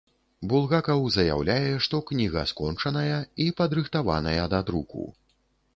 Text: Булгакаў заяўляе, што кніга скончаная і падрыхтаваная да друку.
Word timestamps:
Булгакаў 0.51 1.03
заяўляе, 1.17 1.67
што 1.87 1.99
кніга 2.13 2.47
скончаная 2.53 3.21
і 3.47 3.51
падрыхтаваная 3.61 4.43
да 4.57 4.69
друку. 4.71 5.09